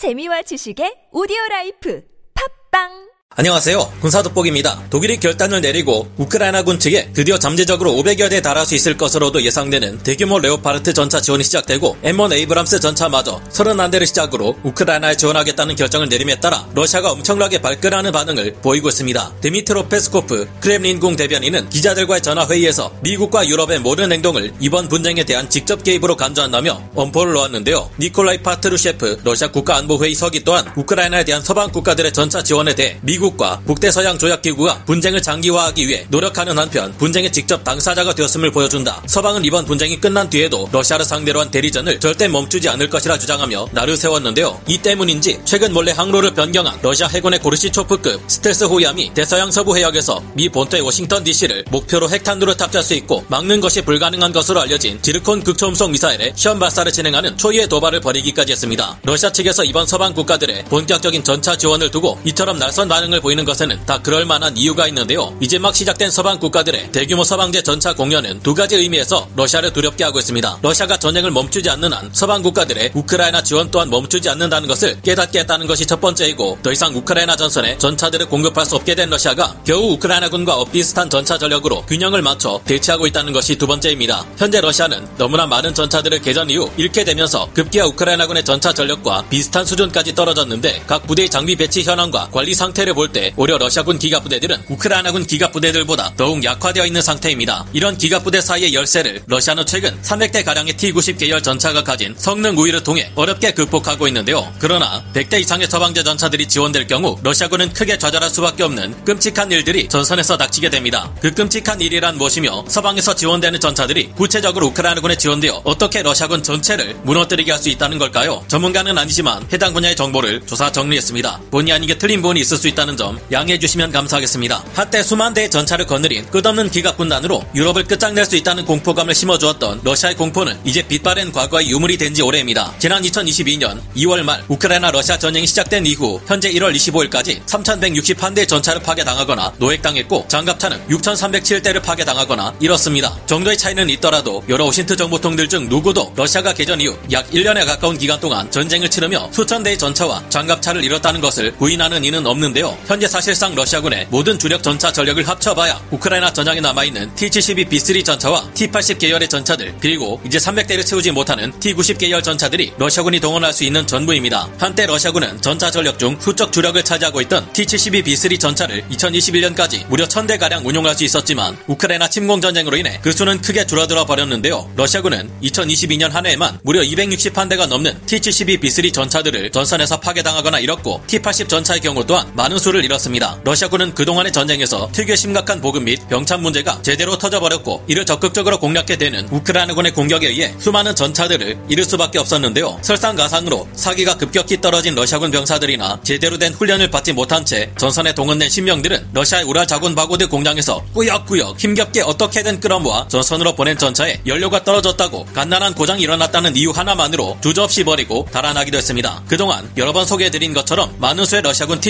[0.00, 2.00] 재미와 지식의 오디오 라이프.
[2.32, 3.92] 팟빵 안녕하세요.
[4.00, 4.86] 군사돋보기입니다.
[4.90, 10.40] 독일이 결단을 내리고 우크라이나군 측에 드디어 잠재적으로 500여 대 달할 수 있을 것으로도 예상되는 대규모
[10.40, 17.12] 레오파르트 전차 지원이 시작되고 M1 에이브람스 전차마저 31대를 시작으로 우크라이나에 지원하겠다는 결정을 내림에 따라 러시아가
[17.12, 19.34] 엄청나게 발끈하는 반응을 보이고 있습니다.
[19.40, 26.16] 드미트로 페스코프 크렘린궁 대변인은 기자들과의 전화회의에서 미국과 유럽의 모든 행동을 이번 분쟁에 대한 직접 개입으로
[26.16, 27.90] 간주한다며 엄포를 놓았는데요.
[28.00, 33.60] 니콜라이 파트루셰프 러시아 국가안보회의 서기 또한 우크라이나에 대한 서방 국가들의 전차 지원에 대해 미국 미국과
[33.66, 39.02] 북대서양 조약기구가 분쟁을 장기화하기 위해 노력하는 한편 분쟁의 직접 당사자가 되었음을 보여준다.
[39.06, 43.96] 서방은 이번 분쟁이 끝난 뒤에도 러시아를 상대로 한 대리전을 절대 멈추지 않을 것이라 주장하며 날을
[43.96, 44.60] 세웠는데요.
[44.66, 50.48] 이 때문인지 최근 몰래 항로를 변경한 러시아 해군의 고르시초프급 스텔스 호위함이 대서양 서부 해역에서 미
[50.48, 55.90] 본토의 워싱턴 DC를 목표로 핵탄두를 탑재할 수 있고 막는 것이 불가능한 것으로 알려진 지르콘 극초음속
[55.90, 58.98] 미사일의 시험 발사를 진행하는 초유의 도발을 벌이기까지 했습니다.
[59.04, 63.84] 러시아 측에서 이번 서방 국가들의 본격적인 전차 지원을 두고 이처럼 날선 반응 을 보이는 것에는
[63.86, 65.36] 다 그럴 만한 이유가 있는데요.
[65.40, 70.18] 이제 막 시작된 서방 국가들의 대규모 서방제 전차 공여는 두 가지 의미에서 러시아를 두렵게 하고
[70.18, 70.58] 있습니다.
[70.62, 75.66] 러시아가 전쟁을 멈추지 않는 한 서방 국가들의 우크라이나 지원 또한 멈추지 않는다는 것을 깨닫게 했다는
[75.66, 80.64] 것이 첫 번째이고 더 이상 우크라이나 전선에 전차들을 공급할 수 없게 된 러시아가 겨우 우크라이나군과
[80.72, 84.24] 비슷한 전차 전력으로 균형을 맞춰 대치하고 있다는 것이 두 번째입니다.
[84.38, 90.14] 현재 러시아는 너무나 많은 전차들을 개전 이후 잃게 되면서 급기야 우크라이나군의 전차 전력과 비슷한 수준까지
[90.14, 95.24] 떨어졌는데 각 부대의 장비 배치 현황과 관리 상태를 볼 때 오히려 러시아군 기갑 부대들은 우크라이나군
[95.26, 97.64] 기갑 부대들보다 더욱 약화되어 있는 상태입니다.
[97.72, 102.82] 이런 기갑 부대 사이의 열세를 러시아는 최근 300대 가량의 T-90 계열 전차가 가진 성능 우위를
[102.82, 104.52] 통해 어렵게 극복하고 있는데요.
[104.58, 110.36] 그러나 100대 이상의 서방제 전차들이 지원될 경우 러시아군은 크게 좌절할 수밖에 없는 끔찍한 일들이 전선에서
[110.36, 111.10] 닥치게 됩니다.
[111.22, 117.60] 그 끔찍한 일이란 무엇이며 서방에서 지원되는 전차들이 구체적으로 우크라이나군에 지원되어 어떻게 러시아군 전체를 무너뜨리게 할
[117.60, 118.42] 수 있다는 걸까요?
[118.48, 121.42] 전문가는 아니지만 해당 분야의 정보를 조사 정리했습니다.
[121.50, 124.64] 본의 아니게 틀린 부분이 있을 수 있다는 점 양해해 주시면 감사하겠습니다.
[124.74, 130.58] 한때 수만 대의 전차를 거느린 끝없는 기갑군단으로 유럽을 끝장낼 수 있다는 공포감을 심어주었던 러시아의 공포는
[130.64, 132.74] 이제 빛바랜 과거의 유물이 된 지 오래입니다.
[132.80, 139.52] 지난 2022년 2월 말 우크라이나 러시아 전쟁이 시작된 이후 현재 1월 25일까지 3,161대의 전차를 파괴당하거나
[139.58, 143.16] 노획당했고 장갑차는 6,307대를 파괴당하거나 이렇습니다.
[143.26, 148.18] 정도의 차이는 있더라도 여러 오신트 정보통들 중 누구도 러시아가 개전 이후 약 1년에 가까운 기간
[148.18, 152.69] 동안 전쟁을 치르며 수천 대의 전차와 장갑차를 잃었다는 것을 부인하는 이는 없는데요.
[152.86, 159.28] 현재 사실상 러시아군의 모든 주력 전차 전력을 합쳐봐야 우크라이나 전장에 남아있는 T-72B3 전차와 T-80 계열의
[159.28, 164.48] 전차들 그리고 이제 300대를 채우지 못하는 T-90 계열 전차들이 러시아군이 동원할 수 있는 전부입니다.
[164.58, 170.94] 한때 러시아군은 전차 전력 중 수적 주력을 차지하고 있던 T-72B3 전차를 2021년까지 무려 1000대가량 운용할
[170.94, 174.70] 수 있었지만 우크라이나 침공 전쟁으로 인해 그 수는 크게 줄어들어 버렸는데요.
[174.76, 182.04] 러시아군은 2022년 한 해에만 무려 261대가 넘는 T-72B3 전차들을 전선에서 파괴당하거나 잃었고 T-80 전차의 경우
[182.06, 183.40] 또한 많은 수를 잃었습니다.
[183.44, 189.26] 러시아군은 그동안의 전쟁에서 특유의 심각한 보급 및 병참 문제가 제대로 터져버렸고 이를 적극적으로 공략해 되는
[189.30, 192.78] 우크라이나군의 공격에 의해 수많은 전차들을 잃을 수밖에 없었는데요.
[192.82, 199.08] 설상가상으로 사기가 급격히 떨어진 러시아군 병사들이나 제대로 된 훈련을 받지 못한 채 전선에 동원된 신병들은
[199.12, 205.74] 러시아의 우랄 자군 바고드 공장에서 꾸역꾸역 힘겹게 어떻게든 끌어모아 전선으로 보낸 전차에 연료가 떨어졌다고 간단한
[205.74, 209.22] 고장이 일어났다는 이유 하나만으로 주저없이 버리고 달아나기도 했습니다.
[209.26, 211.80] 그동안 여러 번 소개해드린 것처럼 많은 수의 러시아군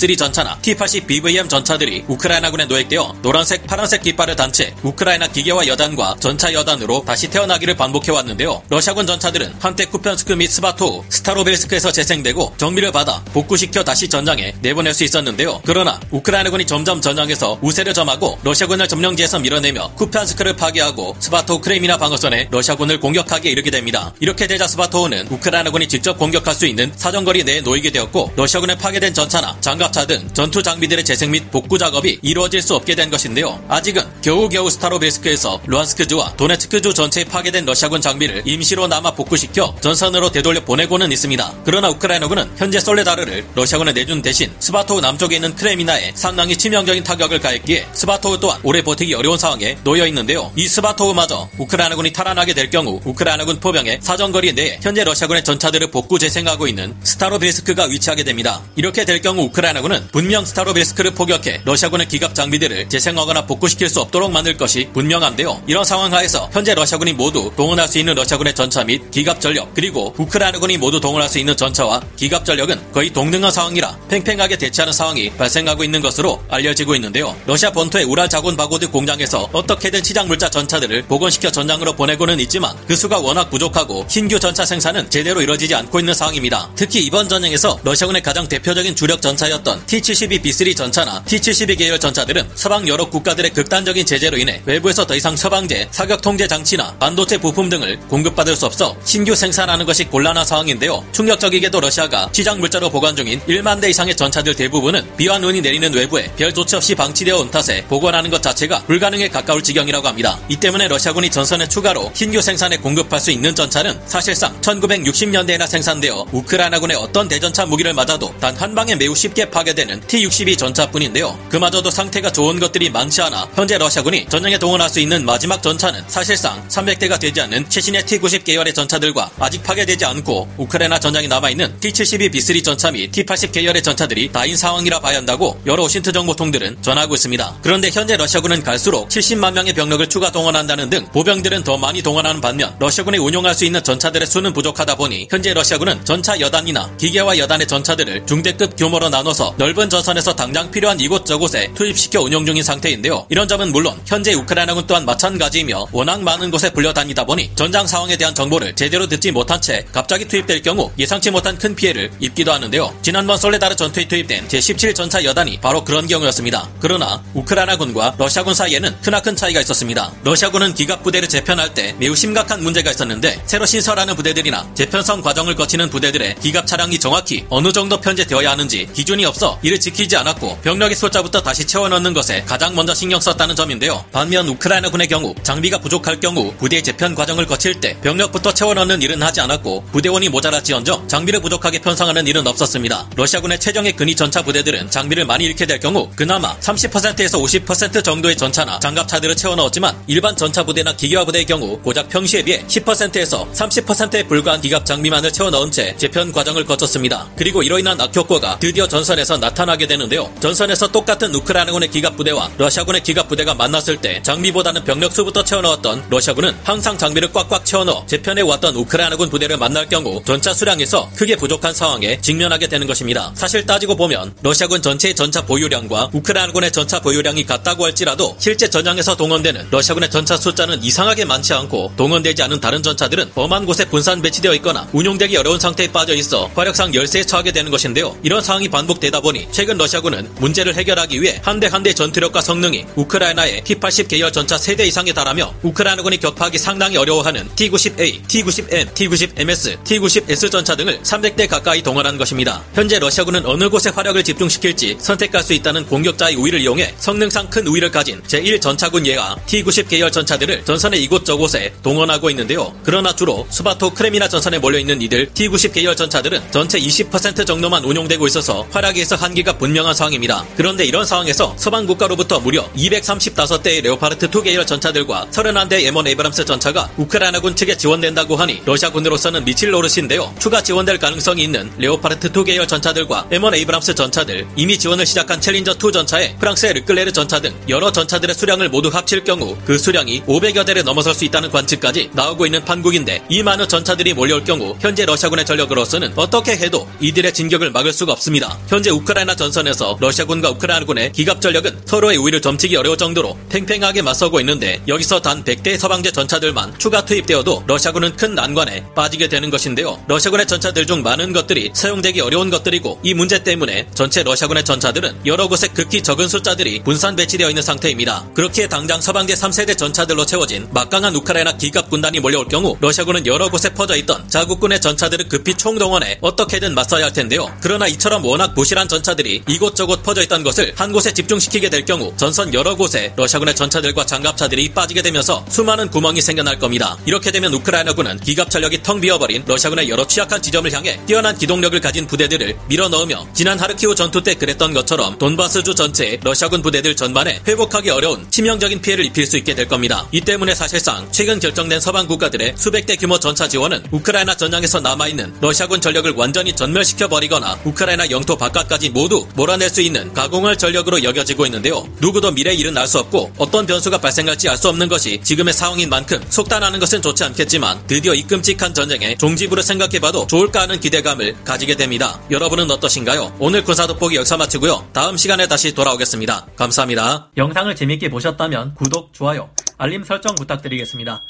[0.00, 6.16] T-72B3 전차나 T-80 BVM 전차들이 우크라이나군에 노획되어 노란색, 파란색 깃발을 단 채 우크라이나 기계화 여단과
[6.18, 8.62] 전차 여단으로 다시 태어나기를 반복해왔는데요.
[8.68, 15.04] 러시아군 전차들은 한때 쿠편스크 및 스바토우, 스타로벨스크에서 재생되고 정비를 받아 복구시켜 다시 전장에 내보낼 수
[15.04, 15.60] 있었는데요.
[15.64, 22.98] 그러나 우크라이나군이 점점 전장에서 우세를 점하고 러시아군을 점령지에서 밀어내며 쿠편스크를 파괴하고 스바토우 크레미나 방어선에 러시아군을
[22.98, 24.12] 공격하게 이르게 됩니다.
[24.18, 29.58] 이렇게 되자 스바토우는 우크라이나군이 직접 공격할 수 있는 사정거리 내에 놓이게 되었고 러시아군의 파괴된 전차나
[29.60, 33.62] 장갑 차 등 전투 장비들의 재생 및 복구 작업이 이루어질 수 없게 된 것인데요.
[33.68, 41.54] 아직은 겨우겨우 스타로베스크에서 루안스크주와 도네츠크주 전체에 파괴된 러시아군 장비를 임시로나마 복구시켜 전선으로 되돌려 보내고는 있습니다.
[41.64, 47.88] 그러나 우크라이나군은 현재 솔레다르를 러시아군에 내준 대신 스바토우 남쪽에 있는 크레미나에 상당히 치명적인 타격을 가했기에
[47.92, 50.50] 스바토우 또한 오래 버티기 어려운 상황에 놓여 있는데요.
[50.56, 56.66] 이 스바토우마저 우크라이나군이 탈환하게 될 경우 우크라이나군 포병의 사정거리 내에 현재 러시아군의 전차들을 복구 재생하고
[56.66, 58.62] 있는 스타로베스크가 위치하게 됩니다.
[58.76, 64.30] 이렇게 될 경우 우크라이나 우크라이나군은 분명 스타로빌스크를 포격해 러시아군의 기갑 장비들을 재생하거나 복구시킬 수 없도록
[64.30, 65.62] 만들 것이 분명한데요.
[65.66, 70.14] 이런 상황 하에서 현재 러시아군이 모두 동원할 수 있는 러시아군의 전차 및 기갑 전력 그리고
[70.18, 75.82] 우크라이나군이 모두 동원할 수 있는 전차와 기갑 전력은 거의 동등한 상황이라 팽팽하게 대치하는 상황이 발생하고
[75.82, 77.36] 있는 것으로 알려지고 있는데요.
[77.46, 82.94] 러시아 본토의 우랄 자군 바고드 공장에서 어떻게든 치장 물자 전차들을 복원시켜 전장으로 보내고는 있지만 그
[82.94, 86.70] 수가 워낙 부족하고 신규 전차 생산은 제대로 이뤄지지 않고 있는 상황입니다.
[86.76, 93.08] 특히 이번 전쟁에서 러시아군의 가장 대표적인 주력 전차였던 T-72B3 전차나 T-72 계열 전차들은 서방 여러
[93.08, 98.54] 국가들의 극단적인 제재로 인해 외부에서 더 이상 서방제, 사격 통제 장치나 반도체 부품 등을 공급받을
[98.54, 101.04] 수 없어 신규 생산하는 것이 곤란한 상황인데요.
[101.12, 106.30] 충격적이게도 러시아가 시장 물자로 보관 중인 1만 대 이상의 전차들 대부분은 비와 눈이 내리는 외부에
[106.36, 110.38] 별 조치 없이 방치되어 온 탓에 복원하는 것 자체가 불가능에 가까울 지경이라고 합니다.
[110.48, 116.96] 이 때문에 러시아군이 전선에 추가로 신규 생산에 공급할 수 있는 전차는 사실상 1960년대에나 생산되어 우크라이나군의
[116.96, 121.38] 어떤 대전차 무기를 맞아도 단 한 방에 매우 쉽게 파괴 되는 T-62 전차뿐인데요.
[121.50, 126.66] 그마저도 상태가 좋은 것들이 많지 않아 현재 러시아군이 전쟁에 동원할 수 있는 마지막 전차는 사실상
[126.68, 132.90] 300대가 되지 않는 최신의 T-90 계열의 전차들과 아직 파괴되지 않고 우크라이나 전장에 남아있는 T-72B3 전차
[132.90, 137.58] 및 T-80 계열의 전차들이 다인 상황이라 봐야 한다고 여러 오신트 정보통들은 전하고 있습니다.
[137.62, 142.74] 그런데 현재 러시아군은 갈수록 70만 명의 병력을 추가 동원한다는 등 보병들은 더 많이 동원하는 반면
[142.78, 148.26] 러시아군이 운용할 수 있는 전차들의 수는 부족하다 보니 현재 러시아군은 전차 여단이나 기계화 여단의 전차들을
[148.26, 153.26] 중대급 규모로 나눠서 넓은 전선에서 당장 필요한 이곳저곳에 투입시켜 운용 중인 상태인데요.
[153.28, 158.34] 이런 점은 물론 현재 우크라이나군 또한 마찬가지이며 워낙 많은 곳에 불려다니다 보니 전장 상황에 대한
[158.34, 162.94] 정보를 제대로 듣지 못한 채 갑자기 투입될 경우 예상치 못한 큰 피해를 입기도 하는데요.
[163.02, 166.68] 지난번 솔레다르 전투에 투입된 제17 전차 여단이 바로 그런 경우였습니다.
[166.80, 170.12] 그러나 우크라이나군과 러시아군 사이에는 크나큰 차이가 있었습니다.
[170.24, 175.90] 러시아군은 기갑 부대를 재편할 때 매우 심각한 문제가 있었는데 새로 신설하는 부대들이나 재편성 과정을 거치는
[175.90, 181.42] 부대들의 기갑 차량이 정확히 어느 정도 편제되어야 하는지 기준이 없어 이를 지키지 않았고 병력의 숫자부터
[181.42, 184.04] 다시 채워넣는 것에 가장 먼저 신경 썼다는 점인데요.
[184.12, 189.40] 반면 우크라이나군의 경우 장비가 부족할 경우 부대 재편 과정을 거칠 때 병력부터 채워넣는 일은 하지
[189.40, 193.08] 않았고 부대원이 모자랐지언정 장비를 부족하게 편성하는 일은 없었습니다.
[193.16, 198.80] 러시아군의 최정의 근위 전차 부대들은 장비를 많이 잃게 될 경우 그나마 30%에서 50% 정도의 전차나
[198.80, 204.60] 장갑차들을 채워 넣었지만 일반 전차 부대나 기계화 부대의 경우 고작 평시에 비해 10%에서 30%에 불과한
[204.60, 207.28] 기갑 장비만을 채워 넣은 채 재편 과정을 거쳤습니다.
[207.36, 210.32] 그리고 이로 인한 악효과가 드디어 전선에 서 나타나게 되는데요.
[210.40, 216.04] 전선에서 똑같은 우크라이나군의 기갑 부대와 러시아군의 기갑 부대가 만났을 때 장비보다는 병력 수부터 채워 넣었던
[216.08, 221.36] 러시아군은 항상 장비를 꽉꽉 채워 넣어 재편해 왔던 우크라이나군 부대를 만날 경우 전차 수량에서 크게
[221.36, 223.30] 부족한 상황에 직면하게 되는 것입니다.
[223.34, 229.68] 사실 따지고 보면 러시아군 전체의 전차 보유량과 우크라이나군의 전차 보유량이 같다고 할지라도 실제 전장에서 동원되는
[229.70, 234.88] 러시아군의 전차 숫자는 이상하게 많지 않고 동원되지 않은 다른 전차들은 범한 곳에 분산 배치되어 있거나
[234.92, 238.16] 운용되기 어려운 상태에 빠져 있어 화력상 열세에 처하게 되는 것인데요.
[238.22, 242.40] 이런 상황이 반복되 다 보니 최근 러시아군은 문제를 해결하기 위해 한 대 한 대 전투력과
[242.40, 249.84] 성능이 우크라이나의 T-80 계열 전차 3대 이상에 달하며 우크라이나군이 격파하기 상당히 어려워하는 T-90A, T-90M, T-90MS,
[249.84, 252.62] T-90S 전차 등을 300대 가까이 동원한 것입니다.
[252.74, 257.90] 현재 러시아군은 어느 곳에 화력을 집중시킬지 선택할 수 있다는 공격자의 우위를 이용해 성능상 큰 우위를
[257.90, 262.74] 가진 제1전차군 예가 T-90 계열 전차들을 전선의 이곳저곳에 동원하고 있는데요.
[262.84, 268.66] 그러나 주로 수바토 크레미나 전선에 몰려있는 이들 T-90 계열 전차들은 전체 20% 정도만 운용되고 있어서
[269.00, 270.44] 활약에서 한계가 분명한 상황입니다.
[270.56, 277.56] 그런데 이런 상황에서 서방 국가로부터 무려 235대의 레오파르트2 계열 전차들과 31대 M1 에이브람스 전차가 우크라이나군
[277.56, 280.32] 측에 지원된다고 하니 러시아군으로서는 미칠 노릇인데요.
[280.38, 285.92] 추가 지원될 가능성이 있는 레오파르트2 계열 전차들과 M1 에이브람스 전차들, 이미 지원을 시작한 챌린저 2
[285.92, 290.84] 전차에 프랑스의 르클레르 전차 등 여러 전차들의 수량을 모두 합칠 경우 그 수량이 500여 대를
[290.84, 296.12] 넘어설 수 있다는 관측까지 나오고 있는 판국인데 이 많은 전차들이 몰려올 경우 현재 러시아군의 전력으로서는
[296.16, 298.58] 어떻게 해도 이들의 진격을 막을 수가 없습니다.
[298.68, 304.80] 현재 우크라이나 전선에서 러시아군과 우크라이나군의 기갑 전력은 서로의 우위를 점치기 어려울 정도로 팽팽하게 맞서고 있는데
[304.88, 310.02] 여기서 단 100대 서방제 전차들만 추가 투입되어도 러시아군은 큰 난관에 빠지게 되는 것인데요.
[310.08, 315.48] 러시아군의 전차들 중 많은 것들이 사용되기 어려운 것들이고 이 문제 때문에 전체 러시아군의 전차들은 여러
[315.48, 318.26] 곳에 극히 적은 숫자들이 분산 배치되어 있는 상태입니다.
[318.34, 323.72] 그렇기에 당장 서방제 3세대 전차들로 채워진 막강한 우크라이나 기갑 군단이 몰려올 경우 러시아군은 여러 곳에
[323.74, 327.52] 퍼져 있던 자국군의 전차들을 급히 총동원해 어떻게든 맞서야 할 텐데요.
[327.60, 332.52] 그러나 이처럼 워낙 부실한 전차들이 이곳저곳 퍼져 있던 것을 한 곳에 집중시키게 될 경우 전선
[332.54, 336.96] 여러 곳에 러시아군의 전차들과 장갑차들이 빠지게 되면서 수많은 구멍이 생겨날 겁니다.
[337.06, 342.06] 이렇게 되면 우크라이나군은 기갑 전력이 텅 비어버린 러시아군의 여러 취약한 지점을 향해 뛰어난 기동력을 가진
[342.06, 348.30] 부대들을 밀어넣으며 지난 하르키우 전투 때 그랬던 것처럼 돈바스주 전체의 러시아군 부대들 전반에 회복하기 어려운
[348.30, 350.06] 치명적인 피해를 입힐 수 있게 될 겁니다.
[350.12, 355.36] 이 때문에 사실상 최근 결정된 서방 국가들의 수백 대 규모 전차 지원은 우크라이나 전장에서 남아있는
[355.40, 361.02] 러시아군 전력을 완전히 전멸시켜 버리거나 우크라이나 영토 바깥 군사까지 모두 몰아낼 수 있는 가공할 전력으로
[361.02, 361.86] 여겨지고 있는데요.
[362.00, 365.88] 누구도 미래 일은 알 수 없고 어떤 변수가 발생할지 알 수 없는 것이 지금의 상황인
[365.88, 371.76] 만큼 속단하는 것은 좋지 않겠지만 드디어 이 끔찍한 전쟁의 종지부를 생각해봐도 좋을까 하는 기대감을 가지게
[371.76, 372.20] 됩니다.
[372.30, 373.36] 여러분은 어떠신가요?
[373.38, 374.88] 오늘 군사 돋보기 역사 마치고요.
[374.92, 376.46] 다음 시간에 다시 돌아오겠습니다.
[376.56, 377.30] 감사합니다.
[377.38, 381.22] 영상을 재밌게 보셨다면 구독, 좋아요, 알림 설정 부탁드리겠습니다.